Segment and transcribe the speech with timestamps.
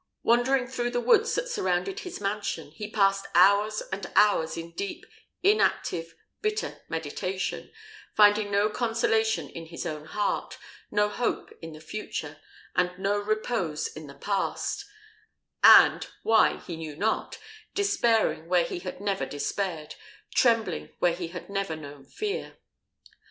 [0.23, 5.05] Wandering through the woods that surrounded his mansion, he passed hours and hours in deep,
[5.43, 7.71] inactive, bitter meditation;
[8.15, 10.57] finding no consolation in his own heart,
[10.89, 12.41] no hope in the future,
[12.75, 14.85] and no repose in the past;
[15.63, 17.37] and, why he knew not,
[17.75, 19.93] despairing where he had never despaired,
[20.33, 22.57] trembling where he had never known fear.